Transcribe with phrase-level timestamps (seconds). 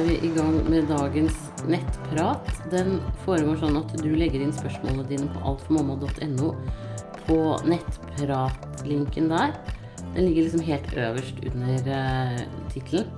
[0.00, 1.34] er vi i gang med dagens
[1.68, 2.46] nettprat.
[2.72, 6.54] Den foregår sånn at du legger inn spørsmålene dine på altformamma.no
[7.26, 7.36] på
[7.68, 9.52] nettpratlinken der.
[10.14, 12.40] Den ligger liksom helt øverst under uh,
[12.72, 13.10] tittelen.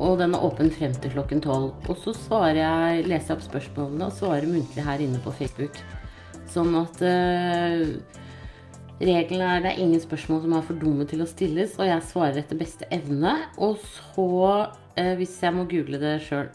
[0.00, 1.74] Og den er åpen frem til klokken tolv.
[1.84, 5.76] Og så svarer jeg, leser jeg opp spørsmålene og svarer muntlig her inne på Facebook.
[6.48, 7.92] Sånn at uh,
[8.96, 12.04] Regelen er det er ingen spørsmål som er for dumme til å stilles, og jeg
[12.08, 13.34] svarer etter beste evne.
[13.60, 16.48] Og så, eh, hvis jeg må google det sjøl,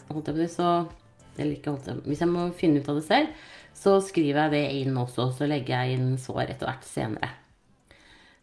[1.38, 3.28] Eller ikke holdt jeg Hvis jeg må finne ut av det selv,
[3.72, 5.32] så skriver jeg det inn også.
[5.32, 7.30] Så legger jeg inn svar etter hvert senere.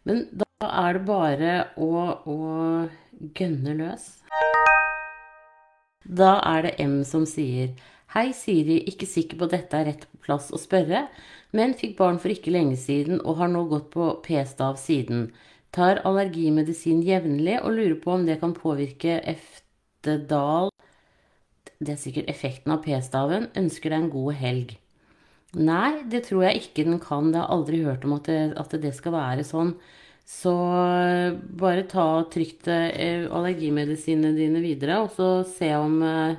[0.04, 2.88] Men da er det bare å, å
[3.34, 4.22] gønne løs.
[6.08, 7.76] Da er det M som sier
[8.10, 8.80] Hei, Siri.
[8.88, 11.06] Ikke sikker på at dette er rett plass å spørre,
[11.56, 15.30] men fikk barn for ikke lenge siden og har nå gått på p-stav siden.
[15.74, 20.70] Tar allergimedisin jevnlig og lurer på om det kan påvirke Eftedal
[21.80, 23.48] Det er sikkert effekten av p-staven.
[23.56, 24.74] Ønsker deg en god helg.
[25.56, 27.32] Nei, det tror jeg ikke den kan.
[27.32, 29.72] Jeg har aldri hørt om at det, at det skal være sånn.
[30.30, 30.52] Så
[31.58, 36.36] bare ta trygt eh, allergimedisinene dine videre, og så se om eh,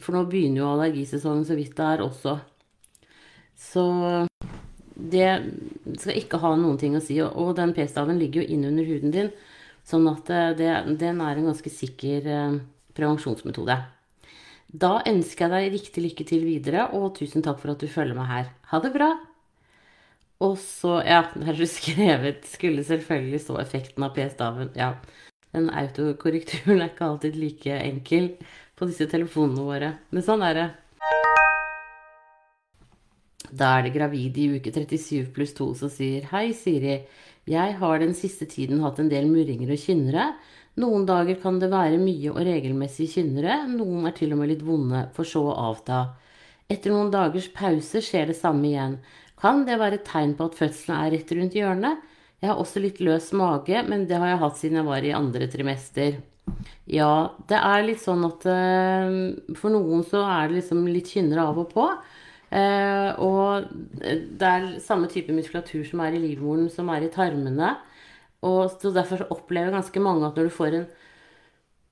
[0.00, 2.38] for nå begynner jo allergisesongen så vidt det er også.
[3.60, 3.84] Så
[5.00, 5.28] det
[6.00, 7.18] skal ikke ha noen ting å si.
[7.22, 9.32] Og den p-staven ligger jo innunder huden din,
[9.86, 12.60] sånn at eh, det, den er en ganske sikker eh,
[12.96, 13.78] prevensjonsmetode.
[14.70, 18.18] Da ønsker jeg deg riktig lykke til videre, og tusen takk for at du følger
[18.18, 18.52] meg her.
[18.70, 19.10] Ha det bra!
[20.40, 24.72] Og så, ja, her du skrevet Skulle selvfølgelig stå effekten av p-staven.
[24.78, 24.94] Ja,
[25.56, 28.32] den autokorrekturen er ikke alltid like enkel
[28.78, 29.96] på disse telefonene våre.
[30.14, 30.70] Men sånn er det.
[33.50, 37.00] Da er det gravid i uke 37 pluss 2 som sier Hei, Siri.
[37.50, 40.26] Jeg har den siste tiden hatt en del murringer og kynnere.
[40.80, 44.62] Noen dager kan det være mye og regelmessig kynnere, noen er til og med litt
[44.64, 46.04] vonde, for så å avta.
[46.70, 49.00] Etter noen dagers pause skjer det samme igjen.
[49.40, 52.06] Kan det være et tegn på at fødselen er rett rundt hjørnet?
[52.40, 55.16] Jeg har også litt løs mage, men det har jeg hatt siden jeg var i
[55.16, 56.20] andre trimester.
[56.90, 59.10] Ja, det er litt sånn at uh,
[59.58, 61.90] for noen så er det liksom litt kynnere av og på.
[62.50, 63.68] Uh, og
[64.00, 67.76] det er samme type muskulatur som er i livmoren, som er i tarmene.
[68.46, 70.88] Og så derfor så opplever ganske mange at når du får en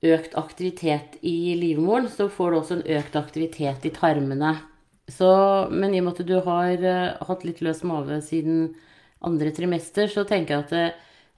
[0.09, 4.55] økt aktivitet i livmoren, så får du også en økt aktivitet i tarmene.
[5.09, 5.29] Så,
[5.71, 8.73] men i og med at du har uh, hatt litt løs mage siden
[9.25, 10.87] andre trimester, så tenker jeg at det,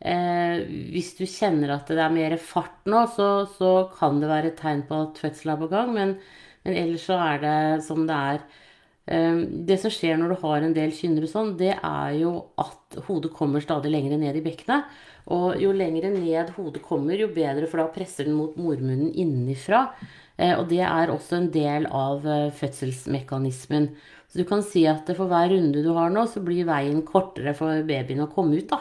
[0.01, 4.49] Eh, hvis du kjenner at det er mer fart nå, så, så kan det være
[4.49, 5.93] et tegn på at fødsel er på gang.
[5.93, 6.15] Men,
[6.65, 8.41] men, ellers så er det som det er.
[9.09, 12.99] Eh, det som skjer når du har en del kynnere sånn, det er jo at
[13.07, 14.89] hodet kommer stadig lenger ned i bekkenet.
[15.31, 19.87] Og jo lenger ned hodet kommer, jo bedre, for da presser den mot mormunnen innenfra.
[20.37, 23.91] Eh, og det er også en del av eh, fødselsmekanismen.
[24.31, 27.53] Så du kan si at for hver runde du har nå, så blir veien kortere
[27.57, 28.69] for babyen å komme ut.
[28.71, 28.79] da.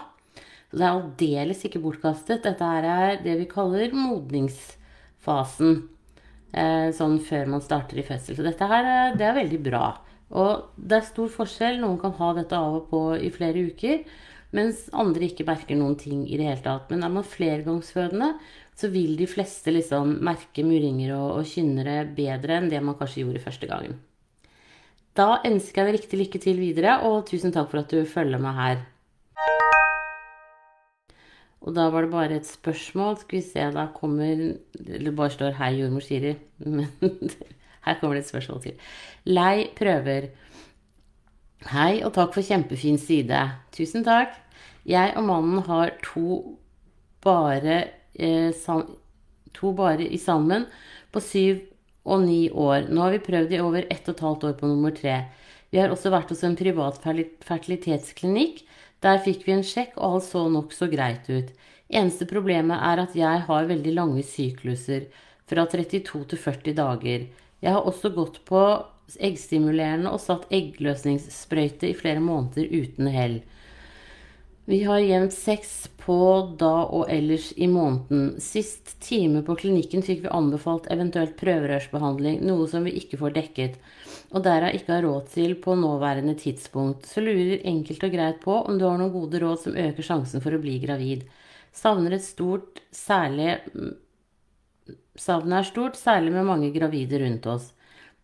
[0.71, 2.45] Så det er aldeles ikke bortkastet.
[2.45, 5.81] Dette er det vi kaller modningsfasen.
[6.51, 8.37] Eh, sånn før man starter i fødsel.
[8.39, 9.85] Så dette her eh, det er veldig bra.
[10.31, 11.79] Og det er stor forskjell.
[11.83, 14.03] Noen kan ha dette av og på i flere uker.
[14.57, 16.91] Mens andre ikke merker noen ting i det hele tatt.
[16.91, 18.33] Men er man flergangsfødende,
[18.75, 23.23] så vil de fleste liksom merke murringer og, og kynnere bedre enn det man kanskje
[23.23, 24.01] gjorde første gangen.
[25.19, 28.43] Da ønsker jeg deg riktig lykke til videre, og tusen takk for at du følger
[28.43, 28.83] meg her.
[31.61, 33.19] Og da var det bare et spørsmål.
[33.21, 36.37] Skal vi se, da kommer Det bare står 'Hei, jordmor Siri'.
[36.59, 36.89] Men
[37.85, 38.73] her kommer det et spørsmål til.
[39.25, 40.31] Lei prøver.
[41.69, 43.51] Hei, og takk for kjempefin side.
[43.73, 44.33] Tusen takk.
[44.87, 46.57] Jeg og mannen har to
[47.21, 47.85] bare,
[48.15, 48.53] eh,
[49.53, 50.65] to bare i sammen
[51.13, 51.61] på syv
[52.05, 52.89] og ni år.
[52.89, 55.25] Nå har vi prøvd i over ett og et halvt år på nummer tre.
[55.71, 56.99] Vi har også vært hos en privat
[57.45, 58.65] fertilitetsklinikk
[59.05, 61.53] der fikk vi en sjekk, og alt så nokså greit ut.
[61.91, 65.09] Eneste problemet er at jeg har veldig lange sykluser,
[65.51, 67.25] fra 32 til 40 dager.
[67.61, 68.61] Jeg har også gått på
[69.19, 73.41] eggstimulerende og satt eggløsningssprøyte i flere måneder uten hell.
[74.71, 76.21] Vi har jevnt sex på
[76.61, 78.37] da og ellers i måneden.
[78.39, 83.81] Sist time på klinikken fikk vi anbefalt eventuelt prøverørsbehandling, noe som vi ikke får dekket
[84.31, 88.61] og derav ikke har råd til på nåværende tidspunkt, så lurer enkelt og greit på
[88.61, 91.27] om du har noen gode råd som øker sjansen for å bli gravid.
[91.75, 93.59] Savner et stort, særlig
[95.21, 97.73] Savnet er stort, særlig med mange gravide rundt oss.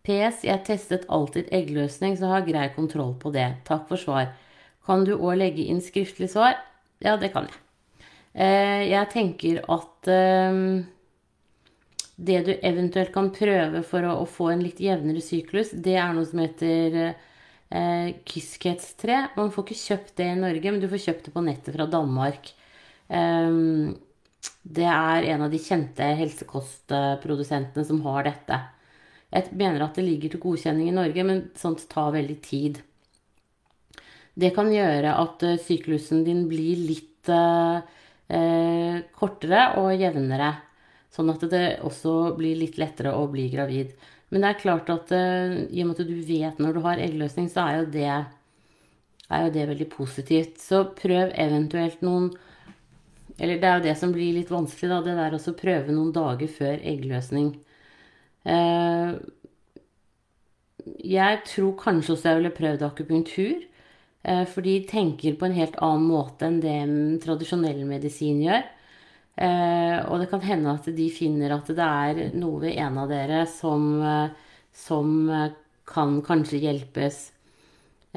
[0.07, 0.41] PS.
[0.47, 3.47] Jeg testet alltid eggløsning, så har grei kontroll på det.
[3.67, 4.31] Takk for svar.
[4.87, 6.55] Kan du òg legge inn skriftlig svar?
[7.03, 7.59] Ja, det kan jeg.
[8.33, 10.61] Eh, jeg tenker at eh,
[12.17, 16.15] det du eventuelt kan prøve for å, å få en litt jevnere syklus, det er
[16.17, 19.19] noe som heter eh, kyskhetstre.
[19.37, 21.85] Man får ikke kjøpt det i Norge, men du får kjøpt det på nettet fra
[21.93, 22.49] Danmark.
[23.07, 23.93] Um,
[24.65, 28.59] det er en av de kjente helsekostprodusentene som har dette.
[29.29, 32.81] Jeg mener at det ligger til godkjenning i Norge, men sånt tar veldig tid.
[34.37, 37.77] Det kan gjøre at uh, syklusen din blir litt uh,
[38.33, 40.55] uh, kortere og jevnere.
[41.17, 43.95] Sånn at det også blir litt lettere å bli gravid.
[44.29, 47.47] Men det er klart at i og med at du vet når du har eggløsning,
[47.49, 48.11] så er jo det,
[49.31, 50.59] er jo det veldig positivt.
[50.61, 52.29] Så prøv eventuelt noen
[53.37, 54.99] eller det er jo det som blir litt vanskelig, da.
[55.05, 57.51] Det der å prøve noen dager før eggløsning.
[58.47, 59.11] Eh,
[61.05, 63.67] jeg tror kanskje også jeg ville prøvd akupunktur.
[64.23, 66.79] Eh, for de tenker på en helt annen måte enn det
[67.25, 68.65] tradisjonell medisin gjør.
[69.37, 73.09] Eh, og det kan hende at de finner at det er noe ved en av
[73.11, 73.89] dere som,
[74.73, 75.11] som
[75.87, 77.27] kan kanskje hjelpes.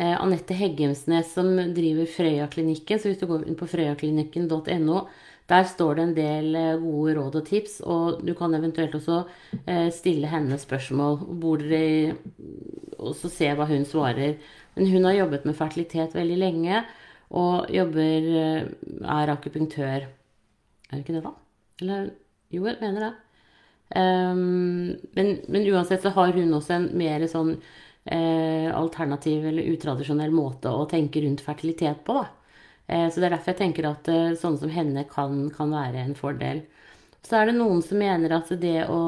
[0.00, 2.98] Eh, Anette Heggemsnes som driver Frøya-klinikken.
[2.98, 5.02] Så hvis du går inn på frøyaklinikken.no,
[5.50, 7.80] der står det en del eh, gode råd og tips.
[7.84, 9.22] Og du kan eventuelt også
[9.66, 11.20] eh, stille henne spørsmål.
[11.42, 12.16] Bor dere
[13.00, 14.38] Og så se hva hun svarer.
[14.76, 16.82] Men hun har jobbet med fertilitet veldig lenge,
[17.30, 18.26] og jobber
[19.02, 20.06] Er akupunktør.
[20.90, 21.34] Er det ikke det, da?
[21.80, 22.10] Eller
[22.50, 23.12] Jo, jeg mener det.
[23.90, 27.56] Um, men, men uansett så har hun også en mer sånn
[28.04, 32.16] eh, alternativ eller utradisjonell måte å tenke rundt fertilitet på.
[32.20, 32.26] Da.
[32.86, 36.04] Eh, så det er derfor jeg tenker at eh, sånne som henne kan, kan, være
[36.04, 36.64] en fordel.
[37.26, 39.02] Så er det noen som mener at det å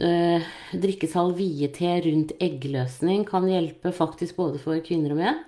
[0.00, 5.42] eh, drikke salvie-te rundt eggløsning kan hjelpe faktisk både for kvinner og menn.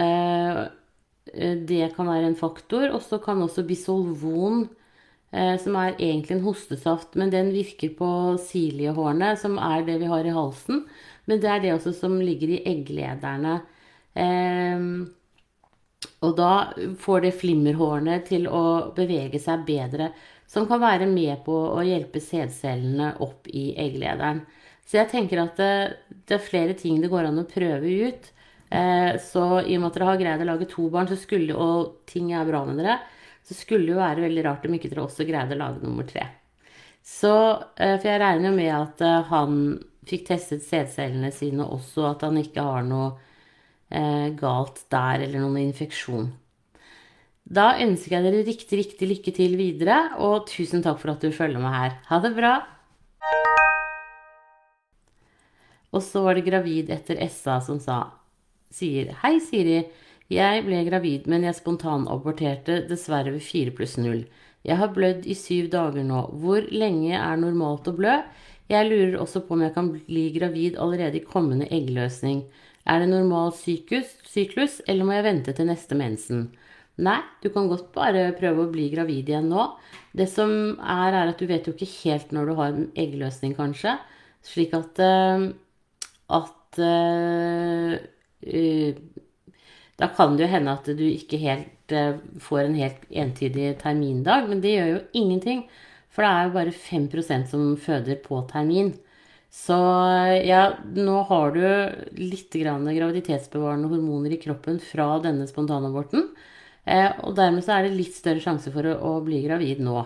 [0.00, 0.62] Eh,
[1.26, 2.90] det kan være en faktor.
[2.92, 4.66] Og så kan også bisolvon
[5.32, 10.26] som er egentlig en hostesaft, men den virker på siliehårene, som er det vi har
[10.28, 10.82] i halsen.
[11.24, 13.54] Men det er det også som ligger i egglederne.
[14.12, 14.84] Eh,
[16.22, 16.52] og da
[17.02, 20.10] får det flimmerhårene til å bevege seg bedre,
[20.50, 24.42] som kan være med på å hjelpe sædcellene opp i egglederen.
[24.84, 25.74] Så jeg tenker at det,
[26.26, 28.30] det, er flere ting det går an å prøve ut.
[28.72, 32.06] Eh, så i og med at dere har greid å lage to barn, skulle, og
[32.08, 33.00] ting er bra med dere,
[33.44, 36.06] så skulle det jo være veldig rart om ikke dere også greide å lage nummer
[36.08, 36.24] tre.
[37.02, 37.34] Så,
[37.76, 39.58] eh, for jeg regner jo med at eh, han
[40.08, 43.10] fikk testet sædcellene sine også, at han ikke har noe
[43.90, 46.30] eh, galt der eller noen infeksjon.
[47.42, 51.34] Da ønsker jeg dere riktig, riktig lykke til videre, og tusen takk for at du
[51.34, 51.98] følger meg her.
[52.08, 52.54] Ha det bra!
[55.92, 57.98] Og så var det gravid etter SA som sa
[58.72, 59.82] sier Hei, Siri.
[60.32, 64.22] Jeg ble gravid, men jeg spontanaborterte dessverre ved 4 pluss 0.
[64.64, 66.22] Jeg har blødd i syv dager nå.
[66.40, 68.20] Hvor lenge er normalt å blø?
[68.70, 72.44] Jeg lurer også på om jeg kan bli gravid allerede i kommende eggløsning.
[72.88, 76.46] Er det normal syklus, syklus, eller må jeg vente til neste mensen?
[77.02, 79.66] Nei, du kan godt bare prøve å bli gravid igjen nå.
[80.16, 83.54] Det som er, er at du vet jo ikke helt når du har en eggløsning,
[83.58, 83.96] kanskje.
[84.46, 85.50] Slik at uh,
[86.32, 87.96] at uh,
[90.02, 94.48] da kan det jo hende at du ikke helt uh, får en helt entydig termindag,
[94.50, 95.64] men det gjør jo ingenting.
[96.12, 98.92] For det er jo bare 5 som føder på termin.
[99.52, 99.76] Så
[100.48, 100.62] ja,
[100.96, 101.64] nå har du
[102.16, 106.30] litt graviditetsbevarende hormoner i kroppen fra denne spontanaborten.
[106.84, 110.00] Eh, og dermed så er det litt større sjanse for å, bli gravid nå.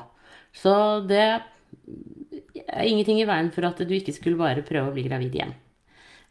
[0.55, 0.75] Så
[1.07, 5.39] det er ingenting i veien for at du ikke skulle bare prøve å bli gravid
[5.39, 5.55] igjen.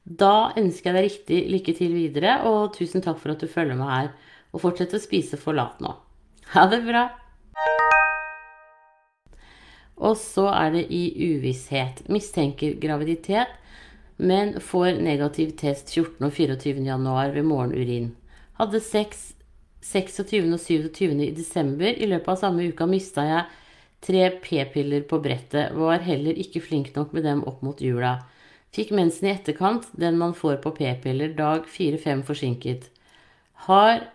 [0.05, 3.77] Da ønsker jeg deg riktig lykke til videre, og tusen takk for at du følger
[3.79, 4.09] med her.
[4.53, 5.95] Og fortsett å spise forlat nå.
[6.53, 7.07] Ha det bra!
[9.95, 12.03] Og så er det i uvisshet.
[12.11, 13.49] Mistenker graviditet,
[14.21, 16.21] men får negativ test 14.
[16.21, 16.85] og 24.
[16.85, 18.11] januar ved morgenurin.
[18.59, 19.33] Hadde sex
[19.81, 20.53] 26.
[20.53, 21.17] og 27.
[21.25, 21.89] i desember.
[21.89, 23.49] I løpet av samme uka mista jeg
[24.05, 25.73] tre p-piller på brettet.
[25.73, 28.19] Var heller ikke flink nok med dem opp mot jula.
[28.75, 32.89] Fikk mensen i etterkant, den man får på p-piller, dag 4-5 forsinket.
[33.69, 34.09] Har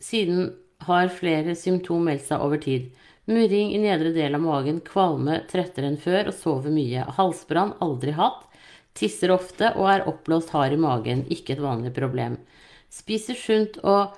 [0.00, 0.54] siden
[0.86, 2.90] har flere symptom meldt seg over tid.
[3.30, 7.04] Murring i nedre del av magen, kvalme, trettere enn før og sover mye.
[7.18, 8.48] Halsbrann aldri hatt.
[8.98, 12.36] Tisser ofte og er oppblåst hard i magen, ikke et vanlig problem.
[12.92, 14.16] Spiser sunt og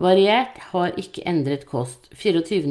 [0.00, 2.08] variert, har ikke endret kost.
[2.14, 2.70] 24.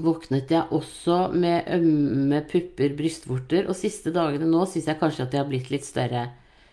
[0.00, 5.34] våknet jeg også med ømme pupper, brystvorter, og siste dagene nå syns jeg kanskje at
[5.34, 6.30] de har blitt litt større.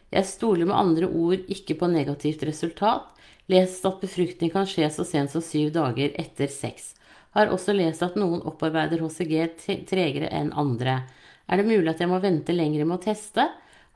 [0.09, 3.09] Jeg stoler med andre ord ikke på negativt resultat.
[3.49, 6.93] Lest at befruktning kan skje så sent som syv dager etter sex.
[7.37, 11.03] Har også lest at noen opparbeider HCG tregere enn andre.
[11.49, 13.45] Er det mulig at jeg må vente lenger med å teste?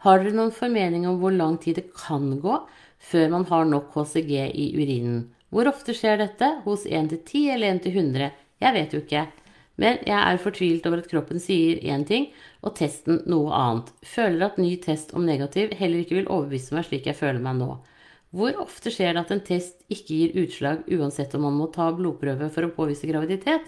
[0.04, 2.60] Har dere noen formening om hvor lang tid det kan gå
[3.10, 5.30] før man har nok HCG i urinen?
[5.54, 6.50] Hvor ofte skjer dette?
[6.66, 8.32] Hos 1 til 10 eller 1 til 100?
[8.64, 9.28] Jeg vet jo ikke.
[9.82, 12.28] Men jeg er fortvilt over at kroppen sier én ting
[12.62, 13.90] og testen noe annet.
[14.06, 17.58] Føler at ny test om negativ heller ikke vil overbevise meg slik jeg føler meg
[17.58, 17.72] nå.
[18.34, 21.92] Hvor ofte skjer det at en test ikke gir utslag uansett om man må ta
[21.94, 23.66] blodprøve for å påvise graviditet?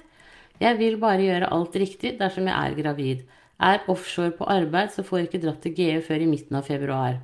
[0.61, 3.25] Jeg vil bare gjøre alt riktig dersom jeg er gravid.
[3.65, 6.65] Er offshore på arbeid, så får jeg ikke dratt til GE før i midten av
[6.67, 7.19] februar.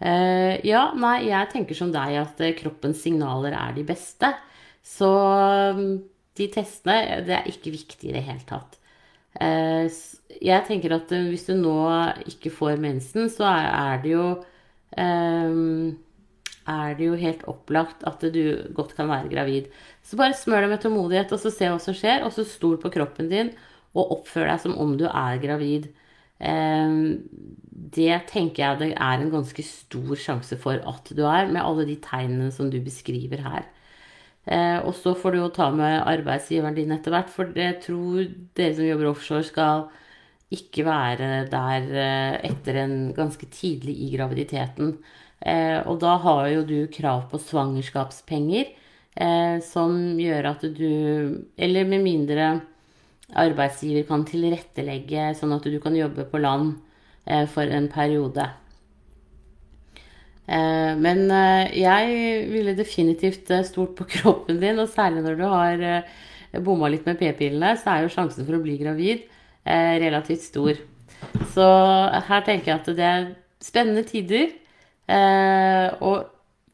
[0.00, 4.32] Uh, ja, nei, jeg tenker som deg at uh, kroppens signaler er de beste.
[4.80, 5.10] Så
[6.40, 8.78] de testene, det er ikke viktig i det hele tatt.
[9.38, 9.86] Uh,
[10.42, 11.78] jeg tenker at hvis du nå
[12.30, 14.26] ikke får mensen, så er, det jo
[16.70, 18.42] er det jo helt opplagt at du
[18.74, 19.68] godt kan være gravid.
[20.02, 22.78] Så bare smør deg med tålmodighet, og så se hva som skjer, og så stol
[22.82, 23.52] på kroppen din
[23.98, 25.88] og oppfør deg som om du er gravid.
[27.90, 31.86] Det tenker jeg det er en ganske stor sjanse for at du er, med alle
[31.88, 33.66] de tegnene som du beskriver her.
[34.46, 38.24] Eh, og så får du jo ta med arbeidsgiveren din etter hvert, for jeg tror
[38.56, 39.88] dere som jobber offshore, skal
[40.50, 44.96] ikke være der eh, etter en ganske tidlig i graviditeten.
[45.40, 48.76] Eh, og da har jo du krav på svangerskapspenger,
[49.66, 52.60] som gjør at du Eller med mindre
[53.38, 56.74] arbeidsgiver kan tilrettelegge sånn at du kan jobbe på land
[57.26, 58.46] eh, for en periode.
[60.50, 65.84] Eh, men eh, jeg ville definitivt stolt på kroppen din, og særlig når du har
[66.66, 69.28] bomma litt med p-pillene, så er jo sjansen for å bli gravid
[69.62, 70.78] relativt stor.
[71.52, 71.66] Så
[72.26, 73.26] her tenker jeg at det er
[73.62, 74.48] spennende tider.
[76.00, 76.24] Og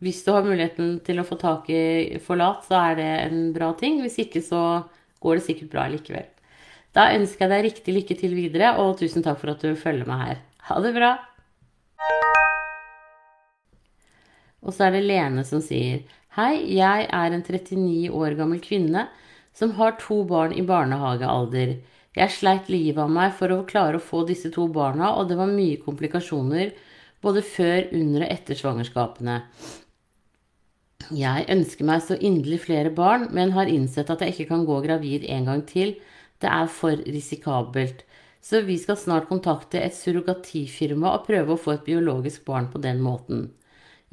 [0.00, 3.75] hvis du har muligheten til å få tak i forlat, så er det en bra
[3.76, 4.00] ting.
[4.00, 4.62] Hvis ikke, så
[5.21, 6.30] går det sikkert bra likevel.
[6.97, 10.09] Da ønsker jeg deg riktig lykke til videre, og tusen takk for at du følger
[10.09, 10.45] meg her.
[10.71, 11.16] Ha det bra!
[14.66, 16.02] Og så er det Lene som sier
[16.37, 19.06] Hei, jeg er en 39 år gammel kvinne
[19.56, 21.78] som har to barn i barnehagealder.
[22.16, 25.38] Jeg sleit livet av meg for å klare å få disse to barna, og det
[25.38, 26.75] var mye komplikasjoner
[27.25, 29.38] både før, under og etter svangerskapene.
[31.16, 34.80] Jeg ønsker meg så inderlig flere barn, men har innsett at jeg ikke kan gå
[34.85, 35.94] gravid en gang til
[36.42, 38.02] det er for risikabelt.
[38.44, 42.82] Så vi skal snart kontakte et surrogatifirma og prøve å få et biologisk barn på
[42.82, 43.49] den måten.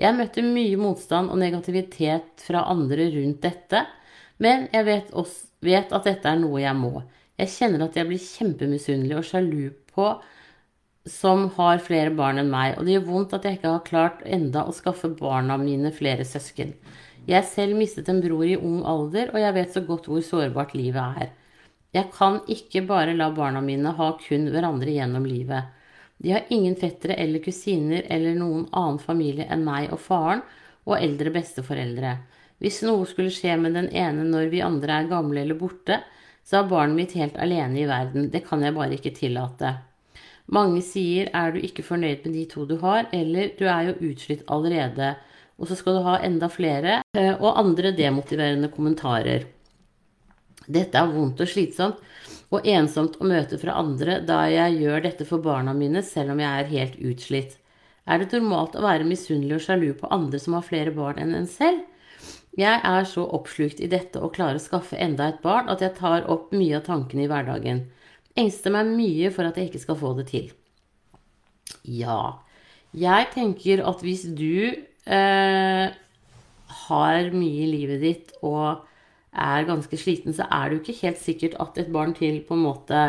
[0.01, 3.83] Jeg møtte mye motstand og negativitet fra andre rundt dette,
[4.41, 7.03] men jeg vet, også, vet at dette er noe jeg må.
[7.37, 10.07] Jeg kjenner at jeg blir kjempemisunnelig og sjalu på
[11.09, 14.21] som har flere barn enn meg, og det gjør vondt at jeg ikke har klart
[14.25, 16.73] enda å skaffe barna mine flere søsken.
[17.27, 20.73] Jeg selv mistet en bror i ung alder, og jeg vet så godt hvor sårbart
[20.75, 21.31] livet er.
[21.93, 25.69] Jeg kan ikke bare la barna mine ha kun hverandre gjennom livet.
[26.23, 30.43] De har ingen fettere eller kusiner eller noen annen familie enn meg og faren
[30.87, 32.13] og eldre besteforeldre.
[32.63, 35.99] Hvis noe skulle skje med den ene når vi andre er gamle eller borte,
[36.47, 38.29] så er barnet mitt helt alene i verden.
[38.31, 39.73] Det kan jeg bare ikke tillate.
[40.55, 44.11] Mange sier er du ikke fornøyd med de to du har, eller du er jo
[44.11, 45.13] utslitt allerede,
[45.59, 49.47] og så skal du ha enda flere, eh, og andre demotiverende kommentarer.
[50.67, 51.99] Dette er vondt og slitsomt
[52.53, 56.41] og ensomt å møte fra andre da jeg gjør dette for barna mine selv om
[56.43, 57.57] jeg er helt utslitt.
[58.05, 61.33] Er det normalt å være misunnelig og sjalu på andre som har flere barn enn
[61.37, 61.81] en selv?
[62.53, 65.95] Jeg er så oppslukt i dette å klare å skaffe enda et barn at jeg
[65.97, 67.87] tar opp mye av tankene i hverdagen.
[68.37, 70.51] Engster meg mye for at jeg ikke skal få det til.
[71.81, 72.43] Ja,
[72.93, 75.87] jeg tenker at hvis du eh,
[76.85, 78.83] har mye i livet ditt og
[79.33, 82.57] er ganske sliten, så er det jo ikke helt sikkert at et barn til på
[82.57, 83.05] en måte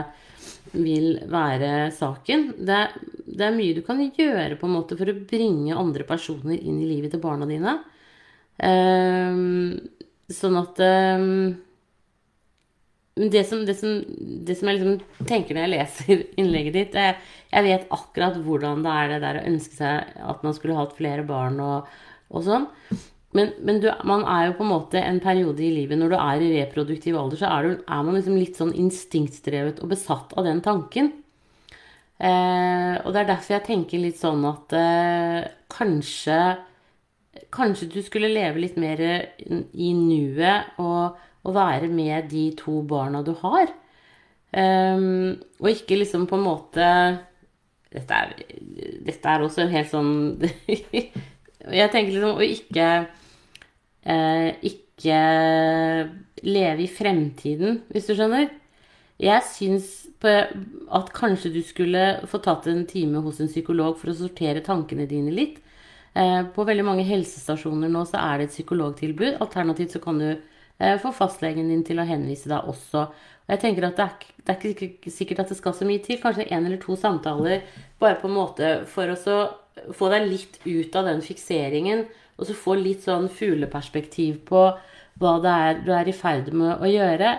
[0.74, 2.46] vil være saken.
[2.66, 6.06] Det er, det er mye du kan gjøre på en måte for å bringe andre
[6.08, 7.78] personer inn i livet til barna dine.
[8.58, 9.78] Um,
[10.30, 11.54] sånn at um,
[13.14, 13.96] det, som, det, som,
[14.46, 17.16] det som, jeg liksom tenker når jeg leser innlegget ditt jeg,
[17.50, 20.94] jeg, vet akkurat hvordan det er det der å ønske seg at man skulle hatt
[20.98, 21.90] flere barn og,
[22.34, 22.70] og sånn.
[23.34, 26.16] Men, men du, man er jo på en måte en periode i livet når du
[26.20, 30.36] er i reproduktiv alder, så er, du, er man liksom litt sånn instinktdrevet og besatt
[30.38, 31.10] av den tanken.
[32.14, 35.40] Eh, og det er derfor jeg tenker litt sånn at eh,
[35.74, 36.38] kanskje
[37.50, 43.24] Kanskje du skulle leve litt mer i nuet og, og være med de to barna
[43.26, 43.72] du har.
[44.54, 46.88] Um, og ikke liksom på en måte
[47.90, 48.34] Dette er,
[49.02, 50.12] dette er også en helt sånn
[51.80, 53.23] Jeg tenker liksom å ikke eh,
[54.04, 56.10] ikke ikke
[56.46, 58.48] leve i fremtiden, hvis du skjønner.
[59.22, 59.90] Jeg syns
[60.24, 65.04] at kanskje du skulle få tatt en time hos en psykolog for å sortere tankene
[65.10, 65.58] dine litt.
[66.14, 69.36] Eh, på veldig mange helsestasjoner nå så er det et psykologtilbud.
[69.44, 73.04] Alternativt så kan du eh, få fastlegen din til å henvise deg også.
[73.44, 76.22] Og jeg tenker at det er, ikke sikkert at det skal så mye til.
[76.22, 77.66] Kanskje en eller to samtaler
[78.00, 79.38] bare på en måte for å
[79.92, 82.06] få deg litt ut av den fikseringen.
[82.38, 84.66] Og så få litt sånn fugleperspektiv på
[85.22, 87.36] hva det er du er i ferd med å gjøre.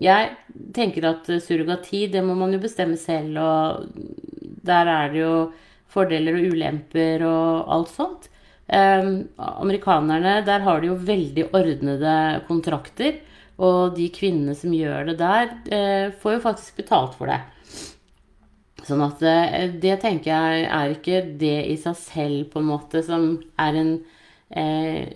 [0.00, 0.30] Jeg
[0.76, 3.90] tenker at surrogati, det må man jo bestemme selv, og
[4.66, 5.34] der er det jo
[5.90, 8.28] fordeler og ulemper og alt sånt.
[8.70, 12.14] Eh, amerikanerne, der har de jo veldig ordnede
[12.48, 13.20] kontrakter.
[13.60, 17.40] Og de kvinnene som gjør det der, eh, får jo faktisk betalt for det.
[18.86, 23.02] Sånn at eh, det tenker jeg er ikke det i seg selv på en måte
[23.04, 23.92] som er en
[24.50, 25.06] eh,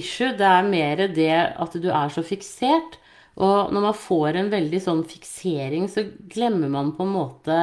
[0.00, 0.34] issue.
[0.36, 2.98] Det er mer det at du er så fiksert.
[3.36, 7.58] Og når man får en veldig sånn fiksering, så glemmer man på en måte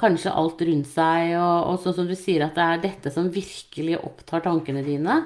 [0.00, 1.36] kanskje alt rundt seg.
[1.40, 5.22] Og, og sånn som du sier, at det er dette som virkelig opptar tankene dine.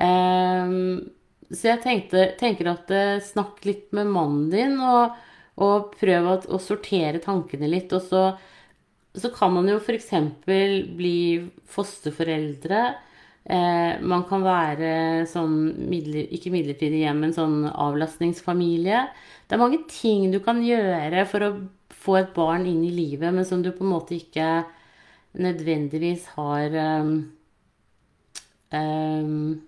[0.00, 0.78] Eh,
[1.52, 5.14] så jeg tenkte, tenker at eh, snakk litt med mannen din, og,
[5.60, 7.92] og prøv å, å, sortere tankene litt.
[7.96, 8.24] Og så,
[9.14, 10.10] så kan man jo f.eks.
[10.44, 11.18] bli
[11.76, 12.86] fosterforeldre.
[13.44, 15.56] Eh, man kan være sånn
[15.90, 19.02] midler, ikke midlertidig hjem, men sånn avlastningsfamilie.
[19.44, 21.50] Det er mange ting du kan gjøre for å
[21.92, 24.64] få et barn inn i livet, men som du på en måte ikke
[25.36, 27.14] nødvendigvis har um,
[28.70, 29.62] um,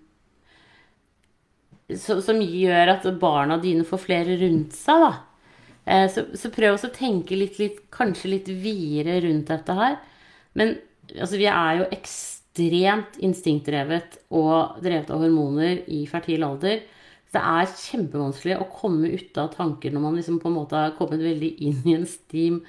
[1.91, 5.11] så, Som gjør at barna dine får flere rundt seg, da.
[5.87, 9.99] Eh, så, så, prøv å tenke litt, litt, kanskje litt videre rundt dette her.
[10.57, 10.73] Men
[11.13, 16.81] altså, vi er jo ekstremt ekstremt instinktdrevet og drevet av hormoner i fertil alder.
[17.27, 20.79] Så det er kjempevanskelig å komme ut av tanker når man liksom på en måte
[20.79, 22.61] har kommet veldig inn i en steam,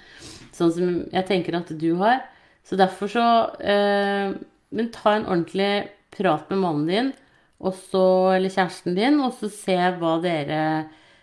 [0.53, 2.25] sånn som jeg tenker at du har.
[2.67, 3.27] Så derfor så
[3.65, 4.35] eh,
[4.69, 7.13] Men ta en ordentlig prat med mannen din
[7.59, 10.61] også, eller kjæresten din, og så se hva dere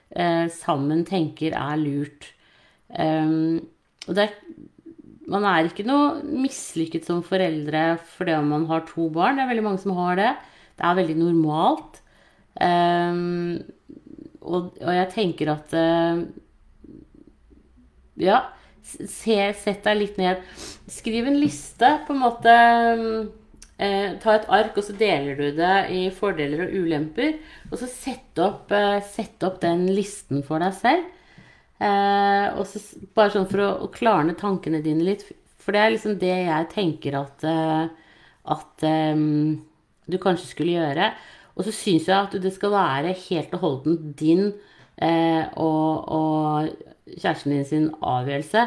[0.10, 2.32] eh, sammen tenker er lurt.
[2.90, 3.62] Um,
[4.08, 4.34] og det er
[5.32, 9.40] man er ikke noe mislykket som foreldre fordi om man har to barn.
[9.40, 10.34] Det er veldig mange som har det.
[10.76, 12.02] Det er veldig normalt.
[12.56, 13.64] Um,
[14.46, 16.22] og, og, jeg tenker at uh,
[18.22, 18.38] Ja,
[18.86, 20.44] se, sett deg litt ned.
[20.92, 22.54] Skriv en liste, på en måte.
[23.02, 23.34] Um,
[23.76, 27.40] ta et ark, og så deler du det i fordeler og ulemper.
[27.72, 31.12] Og så sett opp, uh, sett opp den listen for deg selv.
[31.76, 32.80] Eh, og så
[33.18, 35.26] bare sånn for å, å, klarne tankene dine litt.
[35.60, 37.88] For det er liksom det jeg tenker at, uh,
[38.54, 39.56] at um,
[40.06, 41.10] du kanskje skulle gjøre.
[41.56, 44.50] Og så syns jeg at det skal være helt og holdent din
[45.02, 46.68] eh, og, og,
[47.16, 48.66] kjæresten din sin avgjørelse.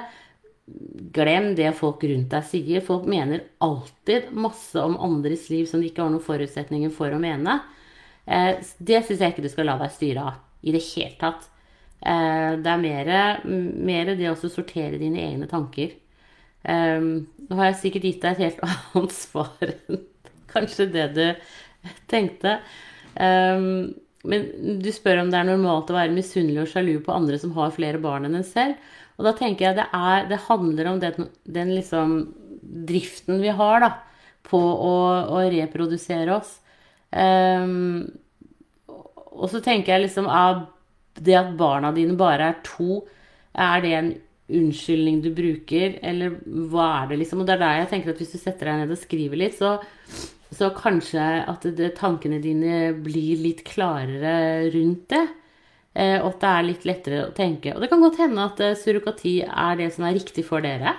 [1.14, 2.84] Glem det folk rundt deg sier.
[2.84, 7.20] Folk mener alltid masse om andres liv som de ikke har noen forutsetninger for å
[7.22, 7.60] mene.
[8.24, 11.46] Eh, det syns jeg ikke du skal la deg styre av i det hele tatt.
[11.98, 15.94] Eh, det er mer, det å sortere dine egne tanker.
[16.62, 20.04] Eh, nå har jeg sikkert gitt deg et helt annet svar enn
[20.52, 21.24] kanskje det du
[22.10, 22.58] tenkte.
[23.14, 23.66] Eh,
[24.28, 24.46] men
[24.82, 27.74] du spør om det er normalt å være misunnelig og sjalu på andre som har
[27.74, 28.78] flere barn enn en selv.
[29.18, 32.18] Og da tenker jeg det, er, det handler om den, den liksom
[32.88, 33.92] driften vi har da,
[34.46, 34.96] på å,
[35.34, 36.58] å reprodusere oss.
[37.10, 38.04] Um,
[39.38, 40.66] og så tenker jeg liksom av
[41.24, 43.02] det at barna dine bare er to,
[43.58, 44.10] er det en
[44.48, 46.38] unnskyldning du bruker, eller
[46.72, 47.42] hva er det, liksom?
[47.42, 49.58] Og det er der jeg tenker at hvis du setter deg ned og skriver litt,
[49.58, 49.74] så,
[50.54, 55.26] så kanskje at det, tankene dine blir litt klarere rundt det.
[55.98, 57.74] Eh, og at det er litt lettere å tenke.
[57.74, 60.94] Og det kan godt hende at eh, surrogati er det som er riktig for dere.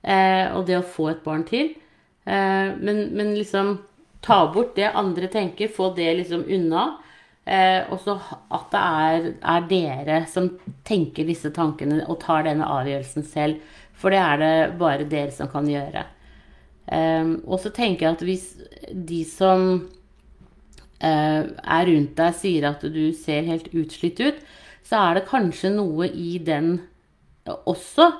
[0.00, 1.72] Eh, og det å få et barn til.
[2.28, 3.76] Eh, men, men liksom
[4.24, 6.86] ta bort det andre tenker, få det liksom unna.
[7.48, 8.18] Eh, og så
[8.52, 10.50] at det er, er, dere som
[10.84, 13.62] tenker disse tankene og tar denne avgjørelsen selv.
[13.98, 16.04] For det er det bare dere som kan gjøre.
[16.92, 18.46] Eh, og så tenker jeg at hvis
[18.92, 19.68] de som
[21.00, 24.42] eh, er rundt deg, sier at du ser helt utslitt ut,
[24.84, 26.76] så er det kanskje noe i den
[27.48, 28.10] også.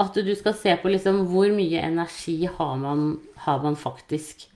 [0.00, 4.46] At du skal se på liksom hvor mye energi har man, har man faktisk.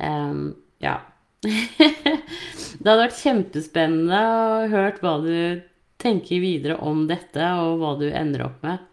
[0.00, 0.98] Um, ja.
[1.46, 5.64] det hadde vært kjempespennende å høre hva du
[6.00, 8.84] tenker videre om dette, og hva du ender opp med.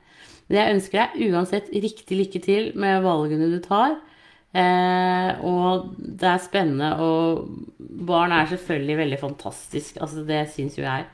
[0.48, 3.98] Men jeg ønsker deg uansett riktig lykke til med valgene du tar.
[4.54, 7.48] Eh, og det er spennende, og
[8.06, 9.98] barn er selvfølgelig veldig fantastisk.
[10.04, 11.08] Altså, det syns jo jeg.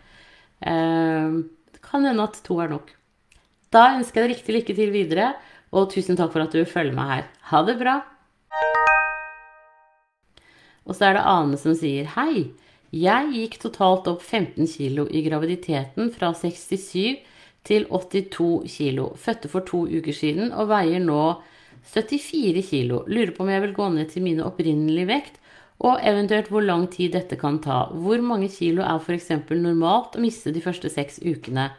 [0.59, 1.39] Eh,
[1.73, 2.91] det kan hende at to er nok.
[3.71, 5.33] Da ønsker jeg deg riktig lykke til videre,
[5.71, 7.27] og tusen takk for at du følger meg her.
[7.53, 7.99] Ha det bra!
[10.87, 12.49] Og så er det Ane som sier hei.
[12.89, 17.19] Jeg gikk totalt opp 15 kg i graviditeten fra 67
[17.67, 19.03] til 82 kg.
[19.19, 21.21] Fødte for to uker siden og veier nå
[21.93, 23.03] 74 kg.
[23.05, 25.37] Lurer på om jeg vil gå ned til mine opprinnelige vekt,
[25.79, 27.85] og eventuelt hvor lang tid dette kan ta.
[27.93, 29.29] Hvor mange kilo er f.eks.
[29.53, 31.69] normalt å miste de første seks ukene?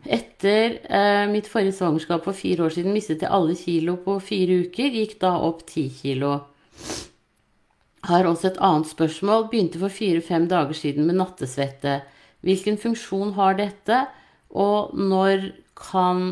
[0.00, 4.62] Etter eh, mitt forrige svangerskap for fire år siden mistet jeg alle kilo på fire
[4.64, 4.96] uker.
[4.96, 6.38] Gikk da opp ti kilo.
[8.08, 9.48] Har også et annet spørsmål.
[9.50, 12.00] Begynte for fire-fem dager siden med nattesvette.
[12.46, 14.04] Hvilken funksjon har dette,
[14.56, 16.22] og når kan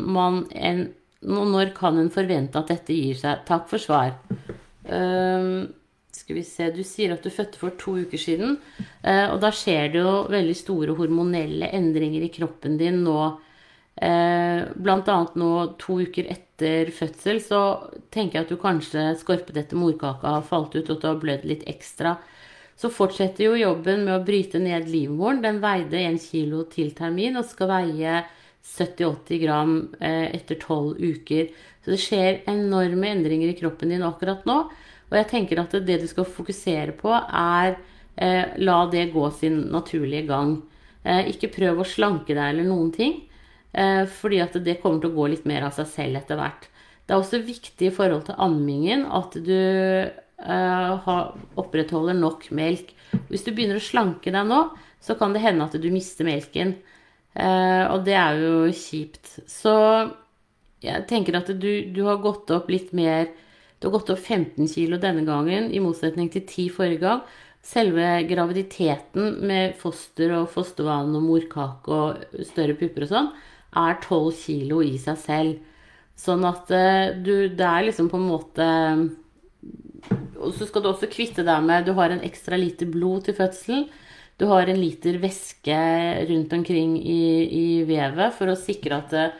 [0.55, 0.87] en
[1.19, 3.41] når kan en forvente at dette gir seg?
[3.47, 4.13] Takk for svar.
[4.87, 5.67] Uh,
[6.15, 8.55] skal vi se Du sier at du fødte for to uker siden.
[9.03, 13.19] Uh, og da skjer det jo veldig store hormonelle endringer i kroppen din nå.
[13.99, 17.61] Uh, blant annet nå to uker etter fødsel så
[18.15, 21.19] tenker jeg at du kanskje skorpet etter morkaka har falt ut, og at du har
[21.19, 22.15] blødd litt ekstra.
[22.79, 25.41] Så fortsetter jo jobben med å bryte ned livmoren.
[25.43, 28.21] Den veide 1 kilo til termin og skal veie
[28.63, 31.49] 70-80 gram eh, etter 12 uker.
[31.83, 34.61] Så det skjer enorme endringer i kroppen din akkurat nå.
[35.09, 37.75] Og jeg tenker at det du skal fokusere på, er
[38.15, 40.59] eh, la det gå sin naturlige gang.
[41.03, 43.28] Eh, ikke prøv å slanke deg eller noen ting, eh,
[43.69, 46.63] fordi at det kommer til å gå litt mer av seg selv etter hvert.
[47.09, 51.07] Det er også viktig i forhold til ammingen at du eh,
[51.57, 52.91] opprettholder nok melk.
[53.31, 54.59] Hvis du begynner å slanke deg nå,
[55.01, 56.75] så kan det hende at du mister melken.
[57.37, 59.35] Uh, og det er jo kjipt.
[59.49, 59.73] Så
[60.83, 63.29] jeg tenker at du, du, har gått opp litt mer
[63.79, 67.21] Du har gått opp 15 kilo denne gangen, i motsetning til 10 forrige gang.
[67.63, 73.29] Selve graviditeten med foster og fostervann og morkake og større pupper og sånn,
[73.77, 75.57] er 12 kilo i seg selv.
[76.19, 78.65] Sånn at uh, du Det er liksom på en måte
[80.35, 83.37] Og så skal du også kvitte deg med Du har en ekstra lite blod til
[83.37, 83.85] fødselen.
[84.39, 85.77] Du har en liter væske
[86.29, 89.33] rundt omkring i, i vevet for å sikre at eh,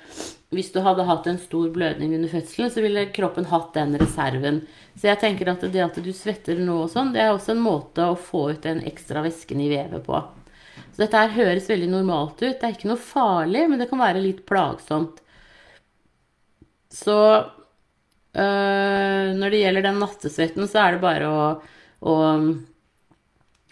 [0.52, 4.64] hvis du hadde hatt en stor blødning under fødselen, så ville kroppen hatt den reserven.
[5.00, 7.64] Så jeg tenker at det at du svetter nå og sånn, det er også en
[7.64, 10.20] måte å få ut den ekstra væsken i vevet på.
[11.00, 12.58] Så dette her høres veldig normalt ut.
[12.60, 15.22] Det er ikke noe farlig, men det kan være litt plagsomt.
[16.92, 17.16] Så
[18.36, 21.46] øh, når det gjelder den nattesvetten, så er det bare å,
[22.04, 22.16] å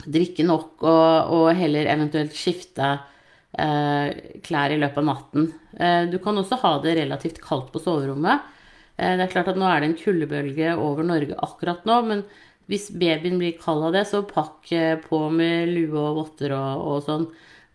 [0.07, 5.51] drikke nok og, og heller eventuelt skifte øh, klær i løpet av natten.
[5.75, 8.47] Eh, du kan også ha det relativt kaldt på soverommet.
[8.95, 12.23] Eh, det er klart at nå er det en kuldebølge over Norge akkurat nå, men
[12.67, 16.83] hvis babyen blir kald av det, så pakk eh, på med lue og votter og,
[16.83, 17.27] og, sånn.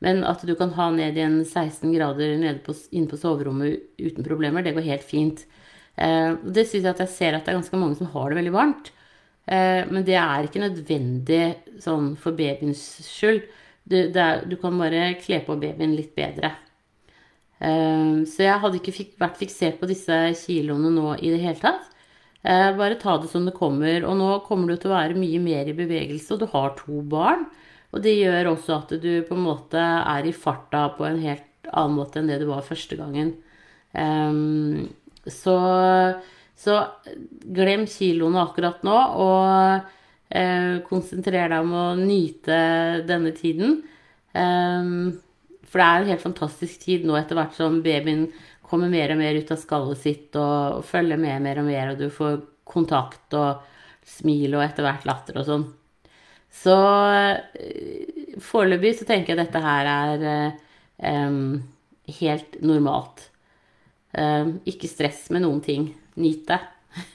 [0.05, 4.26] Men at du kan ha ned igjen 16 grader nede på, inne på soverommet uten
[4.26, 5.44] problemer, det går helt fint.
[5.96, 8.40] Eh, det syns jeg at jeg ser at det er ganske mange som har det
[8.42, 8.92] veldig varmt.
[9.46, 11.42] Eh, men det er ikke nødvendig
[11.83, 13.46] sånn for babyens skyld.
[13.88, 16.52] Du, er, du kan bare kle på babyen litt bedre.
[17.62, 21.88] Eh, så jeg hadde ikke vært fiksert på disse kiloene nå i det hele tatt.
[22.42, 24.02] Eh, bare ta det som det kommer.
[24.09, 27.02] Og nå kommer du til å være mye mer i bevegelse, og du har to
[27.07, 27.46] barn.
[27.92, 31.48] Og det gjør også at du på en måte er i farta på en helt
[31.70, 33.35] annen måte enn det du var første gangen.
[35.28, 35.57] Så
[36.62, 36.76] så
[37.52, 39.88] glem kiloene akkurat nå, og
[40.31, 42.59] eh, konsentrer deg om å nyte
[43.09, 43.81] denne tiden.
[44.33, 48.26] For det er en helt fantastisk tid nå etter hvert som babyen
[48.72, 52.00] kommer mer og mer ut av skallet sitt og, følger med mer og mer, og
[52.00, 53.61] du får kontakt og
[54.08, 55.66] smil og etter hvert latter og sånn.
[56.52, 56.76] Så
[57.56, 60.24] eh, foreløpig så tenker jeg dette her er
[60.98, 61.61] um,
[62.20, 63.28] helt normalt.
[64.12, 65.88] Um, ikke stress med noen ting.
[66.20, 66.61] Nyt det.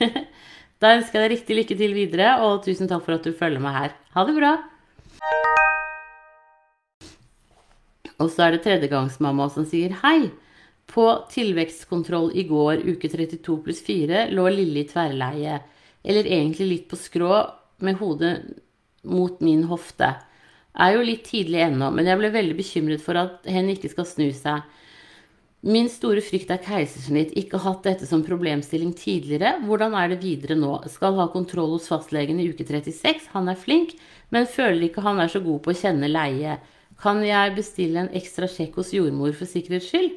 [0.81, 3.61] da ønsker jeg deg riktig lykke til videre, og tusen takk for at du følger
[3.61, 3.95] meg her.
[4.17, 4.55] Ha det bra!
[8.17, 10.31] Og så er det tredjegangsmamma som sier hei.
[10.87, 15.59] På tilvekstkontroll i går, uke 32 pluss 4, lå Lille i tverrleie.
[16.07, 17.41] Eller egentlig litt på skrå,
[17.83, 18.33] med hodet
[19.05, 20.15] mot min hofte.
[20.77, 24.07] Er jo litt tidlig ennå, men jeg ble veldig bekymret for at hen ikke skal
[24.09, 24.63] snu seg.
[25.67, 27.33] Min store frykt er keisersnitt.
[27.35, 29.55] Ikke hatt dette som problemstilling tidligere.
[29.65, 30.75] Hvordan er det videre nå?
[30.93, 33.25] Skal ha kontroll hos fastlegen i uke 36.
[33.33, 33.95] Han er flink,
[34.29, 36.59] men føler ikke han er så god på å kjenne leie.
[37.01, 40.13] Kan jeg bestille en ekstra sjekk hos jordmor for sikkerhets skyld?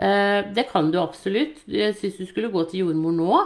[0.00, 1.60] Eh, det kan du absolutt.
[1.68, 3.40] Jeg syns du skulle gå til jordmor nå.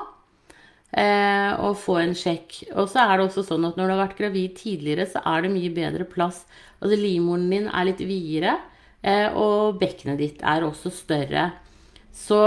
[0.95, 2.61] eh, og få en sjekk.
[2.79, 5.43] Og så er det også sånn at når du har vært gravid tidligere, så er
[5.43, 6.45] det mye bedre plass.
[6.79, 8.61] Altså livmoren din er litt videre,
[9.03, 11.51] eh, og bekkenet ditt er også større.
[12.15, 12.41] Så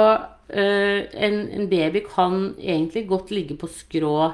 [0.47, 4.31] en, baby kan egentlig godt ligge på skrå.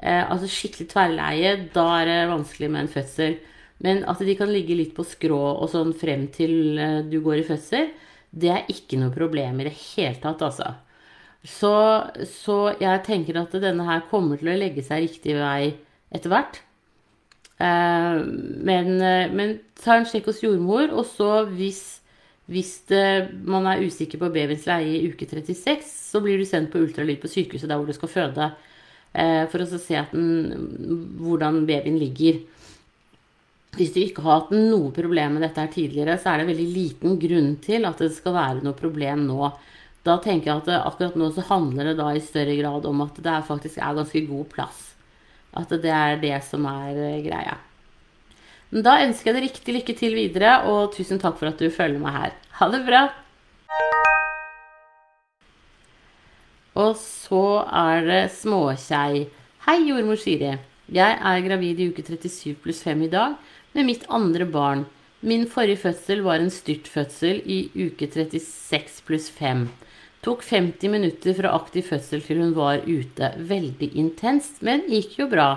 [0.00, 3.34] Altså skikkelig tverrleie, da er det vanskelig med en fødsel.
[3.84, 6.80] Men at de kan ligge litt på skrå og sånn frem til
[7.12, 7.90] du går i fødsel,
[8.30, 10.74] det er ikke noe problem i det hele tatt, altså.
[11.40, 11.72] Så,
[12.28, 15.72] så, jeg tenker at denne her kommer til å legge seg riktig vei
[16.12, 16.60] etter hvert.
[17.60, 18.20] Eh,
[18.68, 22.02] men, eh, men, ta en sjekk hos jordmor, og så hvis,
[22.52, 26.72] hvis det, man er usikker på babyens leie i uke 36, så blir du sendt
[26.72, 28.50] på ultralyd på sykehuset der hvor du skal føde,
[29.16, 32.42] eh, for å se den, hvordan babyen ligger.
[33.76, 36.70] Hvis du ikke har hatt noe problem med dette her tidligere, så er det veldig
[36.74, 39.52] liten grunn til at det skal være noe problem nå
[40.06, 43.18] da tenker jeg at akkurat nå så handler det da i større grad om at
[43.20, 44.78] det faktisk er ganske god plass.
[45.52, 47.58] At det er det som er eh, greia.
[48.70, 51.68] Men da ønsker jeg deg riktig lykke til videre, og tusen takk for at du
[51.74, 52.38] følger meg her.
[52.60, 53.02] Ha det bra!
[56.80, 59.26] Og så er det småkjei.
[59.66, 60.54] Hei, jordmor Siri.
[60.90, 63.36] Jeg er gravid i uke 37 pluss 5 i dag
[63.72, 64.84] med mitt andre barn.
[65.20, 69.66] Min forrige fødsel var en styrtfødsel i uke 36 pluss 5.
[70.24, 73.32] Tok 50 minutter fra aktiv fødsel til hun var ute.
[73.36, 75.50] Veldig intenst, men gikk jo bra.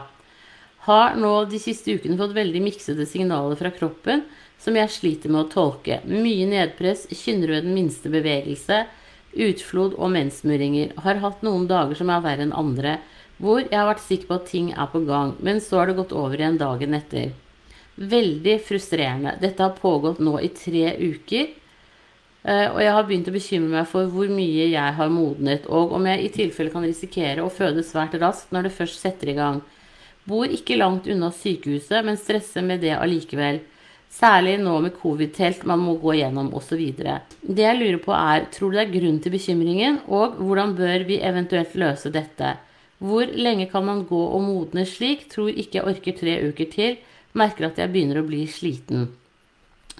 [0.88, 4.26] Har nå de siste ukene fått veldig miksede signaler fra kroppen
[4.60, 6.02] som jeg sliter med å tolke.
[6.08, 8.86] Mye nedpress, kynner ved den minste bevegelse,
[9.34, 10.93] utflod og mensmuringer.
[11.04, 12.97] Har hatt noen dager som er verre enn andre,
[13.39, 15.99] hvor jeg har vært sikker på at ting er på gang, men så har det
[15.99, 17.34] gått over igjen dagen etter.
[17.95, 19.36] Veldig frustrerende.
[19.41, 21.51] Dette har pågått nå i tre uker.
[22.43, 25.93] Eh, og jeg har begynt å bekymre meg for hvor mye jeg har modnet, og
[25.95, 29.38] om jeg i tilfelle kan risikere å føde svært raskt når det først setter i
[29.38, 29.62] gang.
[30.27, 33.62] Bor ikke langt unna sykehuset, men stresser med det allikevel.
[34.13, 36.82] Særlig nå med covid-telt man må gå gjennom osv.
[36.93, 41.08] Det jeg lurer på er, tror du det er grunn til bekymringen, og hvordan bør
[41.08, 42.53] vi eventuelt løse dette?
[43.03, 45.25] Hvor lenge kan man gå og modne slik?
[45.32, 46.99] Tror ikke jeg orker tre uker til.
[47.38, 49.08] Merker at jeg begynner å bli sliten.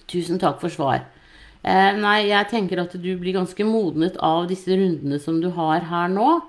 [0.10, 1.06] Tusen takk for svar.
[1.64, 5.88] Eh, nei, jeg tenker at du blir ganske modnet av disse rundene som du har
[5.90, 6.42] her nå.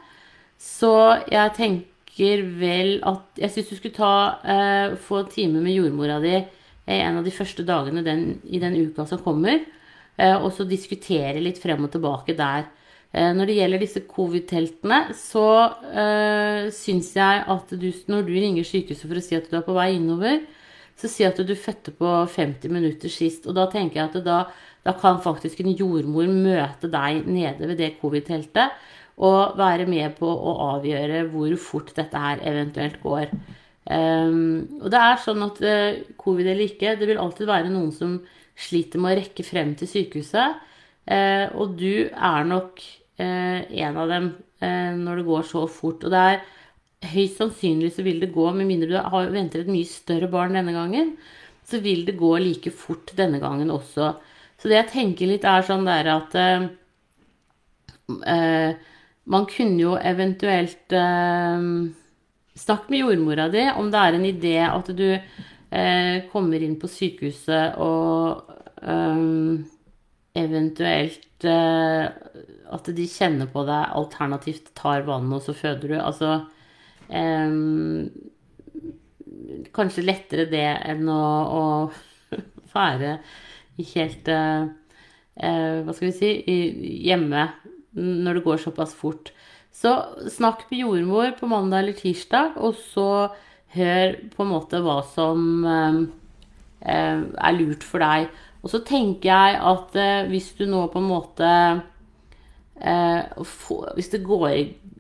[0.59, 0.95] Så
[1.31, 6.21] jeg tenker vel at Jeg syns du skulle ta, eh, få en time med jordmora
[6.23, 6.45] di
[6.87, 9.65] en av de første dagene den, i den uka som kommer,
[10.17, 12.67] eh, og så diskutere litt frem og tilbake der.
[13.15, 15.47] Eh, når det gjelder disse covid-teltene, så
[15.95, 19.67] eh, syns jeg at du, når du ringer sykehuset for å si at du er
[19.67, 20.43] på vei innover,
[21.01, 23.49] så si at du fødte på 50 minutter sist.
[23.51, 24.39] Og da tenker jeg at da
[24.85, 28.75] da kan faktisk en jordmor møte deg nede ved det covid-teltet
[29.25, 33.31] og være med på å avgjøre hvor fort dette her eventuelt går.
[33.85, 37.93] Um, og det er sånn at uh, covid eller ikke, det vil alltid være noen
[37.95, 38.19] som
[38.59, 40.61] sliter med å rekke frem til sykehuset.
[41.09, 42.83] Uh, og du er nok
[43.21, 46.07] uh, en av dem når det går så fort.
[46.07, 46.39] Og det er
[47.13, 50.57] høyst sannsynlig så vil det gå, med mindre du har, venter et mye større barn
[50.57, 51.15] denne gangen,
[51.65, 54.15] så vil det gå like fort denne gangen også.
[54.61, 56.67] Så det jeg tenker litt, er sånn der at eh,
[58.35, 58.91] eh
[59.25, 61.69] man kunne jo eventuelt eh,
[62.55, 66.87] Snakk med jordmora di om det er en idé at du eh, kommer inn på
[66.87, 69.65] sykehuset og eh,
[70.39, 72.05] eventuelt eh,
[72.75, 75.97] at de kjenner på deg, alternativt tar vannet, og så føder du.
[75.99, 76.31] Altså
[79.75, 81.23] Kanskje lettere det enn å,
[81.55, 81.63] å
[82.75, 83.19] være
[83.95, 84.67] helt eh,
[85.37, 86.31] eh, Hva skal vi si
[87.07, 87.49] hjemme
[87.95, 89.29] når det går såpass fort.
[89.71, 89.91] Så
[90.35, 93.29] snakk med jordmor på mandag eller tirsdag, og så
[93.75, 96.01] hør på en måte hva som eh,
[96.83, 98.27] er lurt for deg.
[98.67, 99.95] Og så tenker jeg at
[100.31, 101.53] hvis du nå på en måte
[102.75, 104.49] hvis det, går,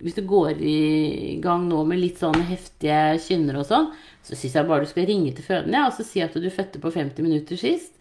[0.00, 3.88] hvis det går i gang nå med litt sånn heftige kynner og sånn,
[4.24, 6.48] så syns jeg bare du skal ringe til fødende ja, og så si at du
[6.54, 7.92] fødte på 50 minutter sist.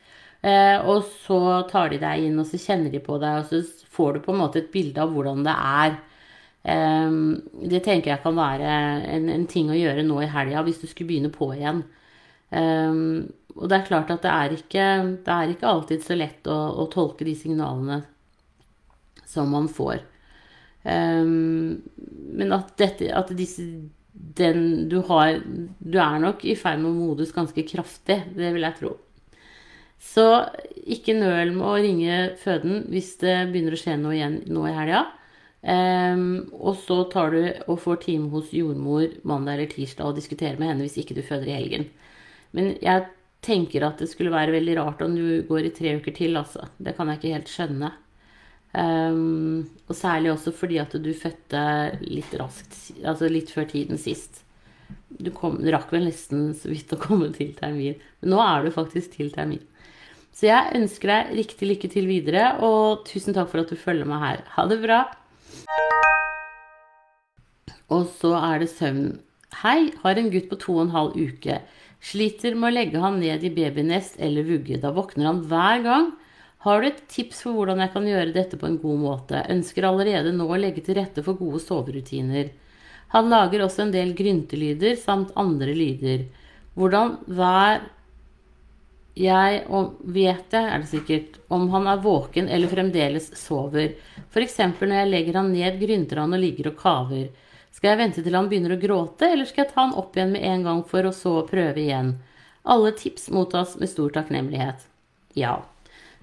[0.43, 3.87] Eh, og så tar de deg inn, og så kjenner de på deg, og så
[3.95, 5.99] får du på en måte et bilde av hvordan det er.
[6.73, 7.19] Eh,
[7.71, 8.73] det tenker jeg kan være
[9.15, 11.83] en, en, ting å gjøre nå i helga, hvis du skulle begynne på igjen.
[12.51, 12.99] Eh,
[13.53, 14.87] og det er klart at det er ikke,
[15.25, 18.01] det er ikke alltid så lett å, å, tolke de signalene
[19.33, 20.03] som man får.
[20.83, 21.81] Um,
[22.35, 23.63] men at, dette, at disse,
[24.11, 25.37] den du har
[25.79, 28.93] Du er nok i ferd med å modus ganske kraftig, det vil jeg tro.
[30.03, 30.25] Så
[30.83, 34.75] ikke nøl med å ringe føden hvis det begynner å skje noe igjen nå i
[34.75, 35.05] helga.
[35.63, 40.59] Um, og så tar du og får time hos jordmor mandag eller tirsdag og diskuterer
[40.59, 41.87] med henne hvis ikke du føder i helgen.
[42.51, 43.07] Men jeg
[43.43, 46.67] tenker at det skulle være veldig rart om du går i tre uker til, altså.
[46.77, 47.93] Det kan jeg ikke helt skjønne.
[48.73, 51.59] Um, og særlig også fordi at du fødte
[52.07, 52.73] litt raskt,
[53.05, 54.41] altså litt før tiden sist.
[55.13, 57.99] Du, kom, du rakk vel nesten så vidt å komme til termin.
[58.21, 59.61] Men nå er du faktisk til termin.
[60.33, 64.09] Så jeg ønsker deg riktig lykke til videre, og tusen takk for at du følger
[64.09, 64.41] meg her.
[64.55, 65.03] Ha det bra!
[67.93, 69.19] Og så er det søvn.
[69.61, 71.59] Hei, har en gutt på to og en halv uke.
[72.03, 74.81] Sliter med å legge han ned i babynest eller vugge.
[74.81, 76.09] Da våkner han hver gang.
[76.63, 79.41] Har du et tips for hvordan jeg kan gjøre dette på en god måte?
[79.51, 82.53] Ønsker allerede nå å legge til rette for gode soverutiner.
[83.11, 86.23] Han lager også en del gryntelyder samt andre lyder.
[86.79, 87.83] Hvordan hver
[89.13, 93.91] jeg og vet det, er det sikkert, om han er våken eller fremdeles sover.
[94.31, 94.57] F.eks.
[94.79, 97.27] når jeg legger han ned, grynter han og ligger og kaver.
[97.73, 100.33] Skal jeg vente til han begynner å gråte, eller skal jeg ta han opp igjen
[100.33, 102.15] med en gang for å så prøve igjen?
[102.63, 104.87] Alle tips mottas med stor takknemlighet.
[105.37, 105.59] Ja.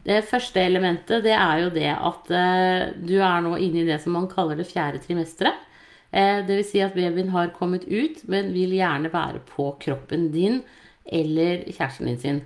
[0.06, 3.98] Det første elementet det er jo det at eh, du er nå inne i det
[4.02, 5.66] som man kaller det fjerde trimesteret.
[6.10, 6.70] Eh, Dvs.
[6.72, 10.62] Si at babyen har kommet ut, men vil gjerne være på kroppen din
[11.04, 12.40] eller kjæresten din sin.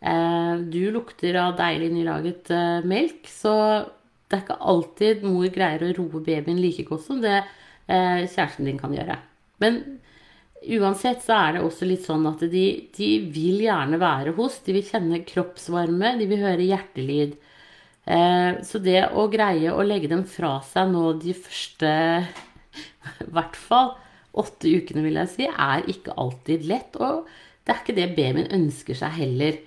[0.00, 2.50] Eh, du lukter av deilig nylaget
[2.88, 3.54] melk, så
[4.28, 7.42] det er ikke alltid mor greier å roe babyen like godt som det
[7.84, 9.18] kjæresten din kan gjøre.
[9.60, 9.82] Men
[10.78, 12.64] uansett så er det også litt sånn at de,
[12.96, 14.60] de vil gjerne være hos.
[14.66, 17.36] De vil kjenne kroppsvarme, de vil høre hjertelyd.
[18.04, 21.92] Så det å greie å legge dem fra seg nå de første
[23.24, 23.94] i hvert fall
[24.34, 26.98] åtte ukene, vil jeg si, er ikke alltid lett.
[26.98, 27.24] Og
[27.64, 29.58] det er ikke det babyen ønsker seg heller.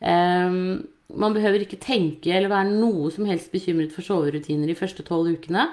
[0.00, 5.04] Um, man behøver ikke tenke eller være noe som helst bekymret for soverutiner de første
[5.06, 5.68] tolv ukene.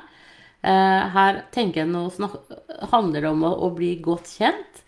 [0.62, 2.06] Uh, her tenker jeg nå
[2.92, 4.82] handler det om å, å bli godt kjent,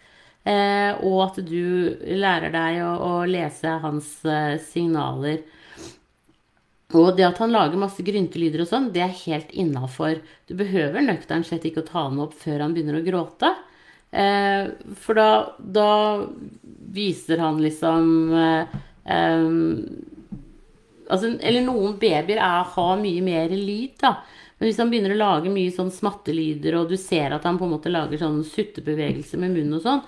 [0.43, 5.39] Eh, og at du lærer deg å, å lese hans eh, signaler.
[6.93, 10.19] Og det at han lager masse gryntelyder og sånn, det er helt innafor.
[10.45, 13.53] Du behøver nøkternt sett ikke å ta han opp før han begynner å gråte.
[15.01, 15.91] for da, da
[16.93, 18.11] viser han liksom
[19.03, 19.81] Um,
[21.11, 24.13] altså, eller noen babyer er, har mye mer lyd, da.
[24.63, 27.65] Men hvis han begynner å lage mye sånn smattelyder, og du ser at han på
[27.67, 29.99] en måte lager sånn suttebevegelser med munnen og sånn,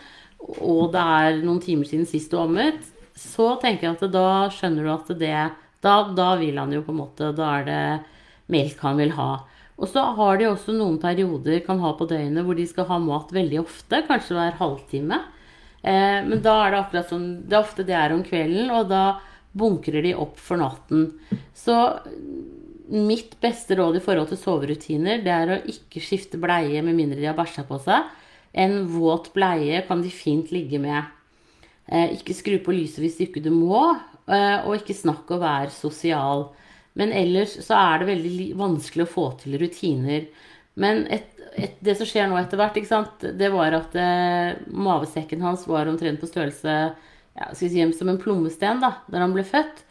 [0.63, 2.79] og det er noen timer siden sist du ammet,
[3.19, 5.33] så tenker jeg at da skjønner du at det
[5.83, 7.81] da, da, vil han jo på en måte Da er det
[8.55, 9.29] melk han vil ha.
[9.75, 13.03] Og så har de også noen perioder kan ha på døgnet hvor de skal ha
[13.03, 15.19] mat veldig ofte, kanskje hver halvtime.
[15.83, 18.87] Eh, men da er det akkurat sånn Det er ofte det er om kvelden, og
[18.87, 19.19] da
[19.51, 21.09] bunkrer de opp for natten.
[21.51, 21.75] Så
[22.91, 27.19] mitt beste råd i forhold til soverutiner, det er å ikke skifte bleie med mindre
[27.21, 28.09] de har bæsja på seg.
[28.55, 31.11] En våt bleie kan de fint ligge med.
[31.87, 33.83] Eh, ikke skru på lyset hvis ikke du må,
[34.29, 36.49] eh, og ikke snakk og vær sosial.
[36.95, 40.29] Men ellers så er det veldig vanskelig å få til rutiner.
[40.79, 45.65] Men et et, det som skjer nå etter hvert, det var at eh, mavesekken hans
[45.69, 49.83] var omtrent på størrelse ja, si, som en plommesten da når han ble født.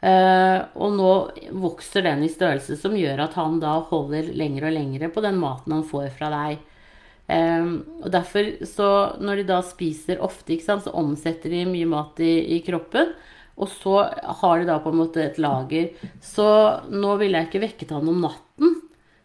[0.00, 1.12] Eh, og nå
[1.60, 5.40] vokser den i størrelse, som gjør at han da holder lenger og lengre på den
[5.42, 6.66] maten han får fra deg.
[7.30, 8.86] Og derfor, så
[9.22, 13.12] når de da spiser ofte, sant, så omsetter de mye mat i, i kroppen.
[13.60, 13.96] Og så
[14.40, 15.92] har de da på en måte et lager.
[16.24, 16.48] Så
[16.90, 18.78] nå ville jeg ikke vekket han om natten.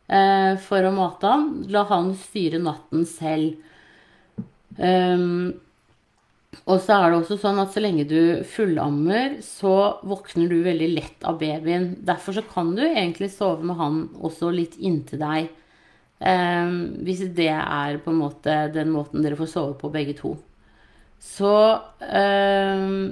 [0.06, 1.48] Eh, for å mate han.
[1.72, 3.62] La han styre natten selv.
[4.76, 5.56] Um,
[6.64, 10.88] og så er det også sånn at så lenge du fullammer, så våkner du veldig
[10.94, 11.92] lett av babyen.
[12.08, 15.52] Derfor så kan du egentlig sove med han også litt inntil deg.
[16.16, 20.34] Um, hvis det er på en måte den måten dere får sove på, begge to.
[21.22, 23.12] Så um,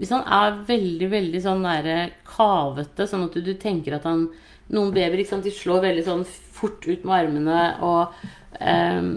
[0.00, 4.26] hvis han er veldig, veldig sånn der kavete, sånn at du, du tenker at han
[4.72, 8.24] noen babyer de slår veldig sånn fort ut med armene og,
[8.58, 9.14] um,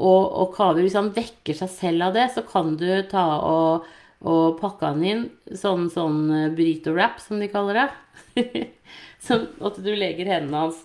[0.00, 0.80] og, og.
[0.80, 3.88] Hvis han vekker seg selv av det, så kan du ta og,
[4.24, 6.22] og pakke han inn sånn, sånn
[6.56, 8.64] burrito-wrap, som de kaller det.
[9.26, 10.82] sånn at du legger hendene hans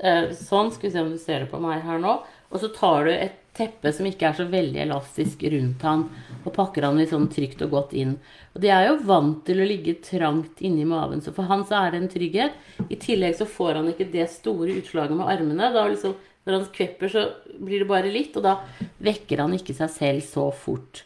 [0.00, 0.72] uh, sånn.
[0.74, 2.18] Skal vi se om du ser det på meg her nå.
[2.54, 6.04] Og så tar du et teppe som ikke er så veldig elastisk rundt han,
[6.42, 8.16] og pakker han litt sånn trygt og godt inn.
[8.54, 11.84] Og de er jo vant til å ligge trangt inni maven, så for han så
[11.84, 12.56] er det en trygghet.
[12.88, 15.70] I tillegg så får han ikke det store utslaget med armene.
[15.74, 17.24] Da liksom, når han kvepper, så
[17.56, 18.58] blir det bare litt, og da
[19.04, 21.04] vekker han ikke seg selv så fort.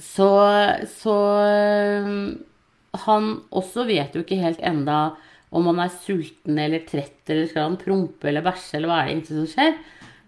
[0.00, 0.28] Så,
[0.88, 1.14] så
[3.04, 5.00] Han også vet jo ikke helt enda
[5.50, 9.08] om han er sulten eller trett, eller skal han prompe eller bæsje, eller hva er
[9.08, 9.72] det egentlig som skjer.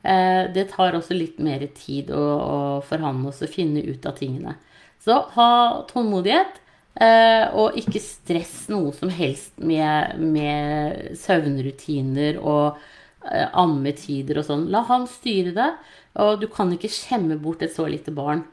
[0.02, 2.56] Eh, det tar også litt mer tid å, å,
[2.86, 4.56] for han også å finne ut av tingene.
[5.02, 5.52] Så ha
[5.90, 6.58] tålmodighet,
[7.06, 12.90] eh, og ikke stress noe som helst med, med søvnrutiner og eh,
[13.52, 14.68] ammetider og sånn.
[14.72, 15.70] La han styre det,
[16.22, 18.44] og du kan ikke skjemme bort et så lite barn.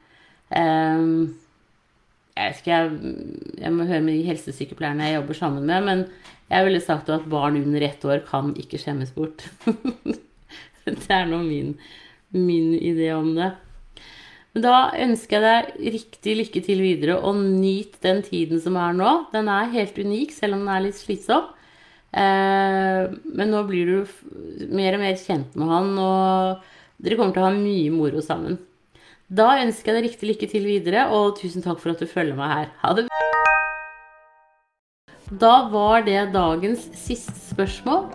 [0.54, 1.30] jeg
[2.40, 3.16] jeg, ikke, jeg,
[3.60, 6.06] jeg, må høre med de helsesykepleierne jeg jobber sammen med, men
[6.50, 9.44] jeg ville sagt at barn under ett år kan ikke skjemmes bort.
[10.86, 11.74] det er nå min,
[12.32, 13.52] min idé om det.
[14.56, 18.96] Men da ønsker jeg deg riktig lykke til videre, og nyt den tiden som er
[18.98, 19.12] nå.
[19.36, 21.52] Den er helt unik, selv om den er litt slitsom.
[22.10, 23.04] Eh,
[23.38, 26.66] men nå blir du mer og mer kjent med han, og
[27.00, 28.58] dere kommer til å ha mye moro sammen.
[29.30, 32.38] Da ønsker jeg deg riktig lykke til videre, og tusen takk for at du følger
[32.38, 32.72] meg her.
[32.82, 33.06] Ha det
[35.30, 38.08] Da var det dagens siste spørsmål,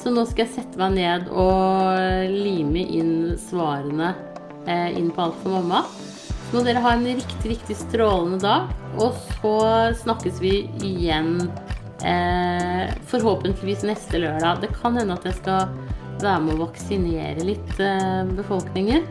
[0.00, 4.14] så nå skal jeg sette meg ned og lime inn svarene
[4.64, 5.82] eh, inn på Alt for mamma.
[6.48, 9.52] Så må dere ha en riktig, riktig strålende dag, og så
[10.00, 11.36] snakkes vi igjen
[12.06, 14.62] eh, forhåpentligvis neste lørdag.
[14.64, 15.70] Det kan hende at jeg skal
[16.22, 19.06] være med å vaksinere litt eh, befolkningen.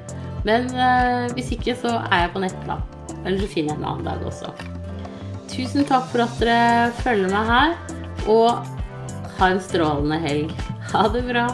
[0.47, 2.85] Men eh, hvis ikke, så er jeg på nettplan.
[3.21, 4.53] Eller så finner jeg en annen dag også.
[5.51, 7.75] Tusen takk for at dere følger meg her,
[8.31, 8.63] og
[9.37, 10.55] ha en strålende helg.
[10.93, 11.49] Ha det bra.